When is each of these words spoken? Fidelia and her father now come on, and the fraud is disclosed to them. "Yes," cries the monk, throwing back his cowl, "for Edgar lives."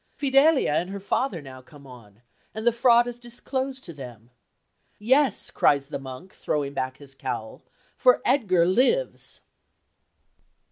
Fidelia 0.17 0.71
and 0.73 0.89
her 0.89 0.99
father 0.99 1.43
now 1.43 1.61
come 1.61 1.85
on, 1.85 2.23
and 2.55 2.65
the 2.65 2.71
fraud 2.71 3.05
is 3.07 3.19
disclosed 3.19 3.83
to 3.83 3.93
them. 3.93 4.31
"Yes," 4.97 5.51
cries 5.51 5.85
the 5.89 5.99
monk, 5.99 6.33
throwing 6.33 6.73
back 6.73 6.97
his 6.97 7.13
cowl, 7.13 7.61
"for 7.97 8.19
Edgar 8.25 8.65
lives." 8.65 9.41